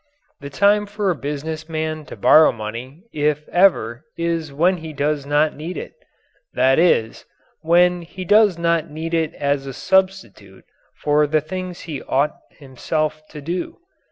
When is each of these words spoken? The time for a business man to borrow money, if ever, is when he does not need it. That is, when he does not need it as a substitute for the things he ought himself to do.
The 0.39 0.49
time 0.49 0.87
for 0.87 1.11
a 1.11 1.15
business 1.15 1.69
man 1.69 2.05
to 2.05 2.15
borrow 2.15 2.51
money, 2.51 3.03
if 3.13 3.47
ever, 3.49 4.03
is 4.17 4.51
when 4.51 4.77
he 4.77 4.93
does 4.93 5.27
not 5.27 5.55
need 5.55 5.77
it. 5.77 5.93
That 6.55 6.79
is, 6.79 7.25
when 7.61 8.01
he 8.01 8.25
does 8.25 8.57
not 8.57 8.89
need 8.89 9.13
it 9.13 9.35
as 9.35 9.67
a 9.67 9.73
substitute 9.73 10.65
for 10.95 11.27
the 11.27 11.39
things 11.39 11.81
he 11.81 12.01
ought 12.01 12.33
himself 12.49 13.21
to 13.29 13.41
do. 13.41 13.77